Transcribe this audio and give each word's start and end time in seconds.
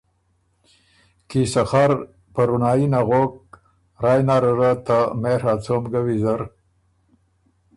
کی 1.29 1.41
ل 1.47 1.51
سخر 1.53 1.91
په 2.33 2.41
رونړايي 2.49 2.87
نغوک۔ 2.93 3.33
رایٛ 4.03 4.21
نره 4.27 4.51
ره 4.59 4.71
ته 4.85 4.97
مېڒ 5.21 5.41
ا 5.53 5.53
څوم 5.63 5.83
ګۀ 5.91 6.01
ویزر 6.05 6.41